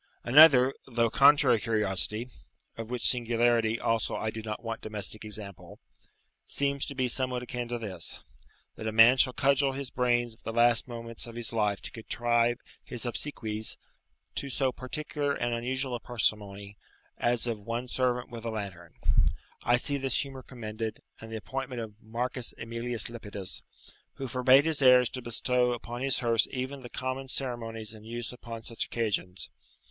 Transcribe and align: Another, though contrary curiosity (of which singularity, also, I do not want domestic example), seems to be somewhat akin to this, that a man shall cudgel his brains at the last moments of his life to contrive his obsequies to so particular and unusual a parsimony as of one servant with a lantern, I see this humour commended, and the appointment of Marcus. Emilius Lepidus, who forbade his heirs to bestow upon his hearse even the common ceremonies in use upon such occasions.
Another, 0.23 0.73
though 0.87 1.11
contrary 1.11 1.59
curiosity 1.59 2.31
(of 2.75 2.89
which 2.89 3.07
singularity, 3.07 3.79
also, 3.79 4.15
I 4.15 4.31
do 4.31 4.41
not 4.41 4.63
want 4.63 4.81
domestic 4.81 5.23
example), 5.23 5.77
seems 6.43 6.87
to 6.87 6.95
be 6.95 7.07
somewhat 7.07 7.43
akin 7.43 7.67
to 7.67 7.77
this, 7.77 8.19
that 8.77 8.87
a 8.87 8.91
man 8.91 9.17
shall 9.17 9.31
cudgel 9.31 9.73
his 9.73 9.91
brains 9.91 10.33
at 10.33 10.39
the 10.43 10.51
last 10.53 10.87
moments 10.87 11.27
of 11.27 11.35
his 11.35 11.53
life 11.53 11.83
to 11.83 11.91
contrive 11.91 12.57
his 12.83 13.05
obsequies 13.05 13.77
to 14.33 14.49
so 14.49 14.71
particular 14.71 15.35
and 15.35 15.53
unusual 15.53 15.93
a 15.93 15.99
parsimony 15.99 16.77
as 17.19 17.45
of 17.45 17.59
one 17.59 17.87
servant 17.87 18.27
with 18.31 18.43
a 18.43 18.49
lantern, 18.49 18.95
I 19.61 19.77
see 19.77 19.97
this 19.97 20.21
humour 20.23 20.41
commended, 20.41 21.01
and 21.19 21.31
the 21.31 21.35
appointment 21.37 21.79
of 21.79 21.93
Marcus. 22.01 22.55
Emilius 22.57 23.07
Lepidus, 23.07 23.61
who 24.13 24.27
forbade 24.27 24.65
his 24.65 24.81
heirs 24.81 25.09
to 25.09 25.21
bestow 25.21 25.73
upon 25.73 26.01
his 26.01 26.21
hearse 26.25 26.47
even 26.49 26.79
the 26.81 26.89
common 26.89 27.27
ceremonies 27.27 27.93
in 27.93 28.03
use 28.03 28.33
upon 28.33 28.63
such 28.63 28.85
occasions. 28.85 29.51